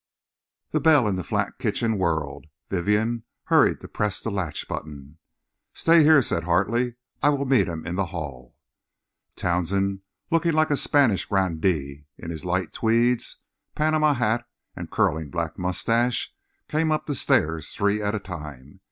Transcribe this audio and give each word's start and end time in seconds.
The 0.71 0.79
bell 0.79 1.07
in 1.07 1.15
the 1.15 1.23
flat 1.23 1.59
kitchen 1.59 1.95
whirred. 1.99 2.47
Vivienne 2.71 3.21
hurried 3.43 3.81
to 3.81 3.87
press 3.87 4.19
the 4.19 4.31
latch 4.31 4.67
button. 4.67 5.19
"Stay 5.75 6.01
here," 6.01 6.23
said 6.23 6.45
Hartley. 6.45 6.95
"I 7.21 7.29
will 7.29 7.45
meet 7.45 7.67
him 7.67 7.85
in 7.85 7.97
the 7.97 8.07
hall." 8.07 8.55
Townsend, 9.35 9.99
looking 10.31 10.53
like 10.53 10.71
a 10.71 10.75
Spanish 10.77 11.27
grandee 11.27 12.05
in 12.17 12.31
his 12.31 12.43
light 12.43 12.73
tweeds, 12.73 13.37
Panama 13.75 14.15
hat 14.15 14.43
and 14.75 14.89
curling 14.89 15.29
black 15.29 15.59
mustache, 15.59 16.33
came 16.67 16.91
up 16.91 17.05
the 17.05 17.13
stairs 17.13 17.71
three 17.71 18.01
at 18.01 18.15
a 18.15 18.19
time. 18.19 18.79